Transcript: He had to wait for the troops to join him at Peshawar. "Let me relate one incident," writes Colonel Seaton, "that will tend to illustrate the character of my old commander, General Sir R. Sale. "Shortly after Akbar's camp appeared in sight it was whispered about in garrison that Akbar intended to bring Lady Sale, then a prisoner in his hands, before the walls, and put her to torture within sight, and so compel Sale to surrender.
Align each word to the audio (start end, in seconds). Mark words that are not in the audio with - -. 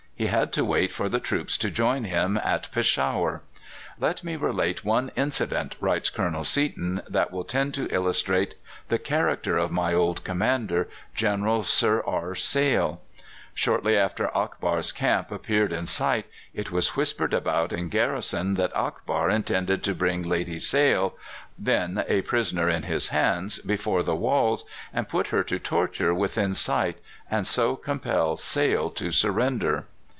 He 0.21 0.27
had 0.27 0.53
to 0.53 0.63
wait 0.63 0.91
for 0.91 1.09
the 1.09 1.19
troops 1.19 1.57
to 1.57 1.71
join 1.71 2.03
him 2.03 2.37
at 2.37 2.71
Peshawar. 2.71 3.41
"Let 3.99 4.23
me 4.23 4.35
relate 4.35 4.85
one 4.85 5.09
incident," 5.15 5.75
writes 5.81 6.11
Colonel 6.11 6.43
Seaton, 6.43 7.01
"that 7.09 7.31
will 7.31 7.43
tend 7.43 7.73
to 7.73 7.91
illustrate 7.91 8.53
the 8.89 8.99
character 8.99 9.57
of 9.57 9.71
my 9.71 9.95
old 9.95 10.23
commander, 10.23 10.87
General 11.15 11.63
Sir 11.63 12.03
R. 12.05 12.35
Sale. 12.35 13.01
"Shortly 13.55 13.97
after 13.97 14.29
Akbar's 14.37 14.91
camp 14.91 15.31
appeared 15.31 15.73
in 15.73 15.87
sight 15.87 16.27
it 16.53 16.69
was 16.71 16.95
whispered 16.95 17.33
about 17.33 17.73
in 17.73 17.89
garrison 17.89 18.53
that 18.55 18.71
Akbar 18.75 19.27
intended 19.31 19.81
to 19.85 19.95
bring 19.95 20.21
Lady 20.21 20.59
Sale, 20.59 21.15
then 21.57 22.05
a 22.07 22.21
prisoner 22.21 22.69
in 22.69 22.83
his 22.83 23.07
hands, 23.07 23.57
before 23.57 24.03
the 24.03 24.15
walls, 24.15 24.65
and 24.93 25.09
put 25.09 25.29
her 25.29 25.43
to 25.45 25.57
torture 25.57 26.13
within 26.13 26.53
sight, 26.53 26.99
and 27.31 27.47
so 27.47 27.75
compel 27.75 28.37
Sale 28.37 28.91
to 28.91 29.11
surrender. 29.11 29.87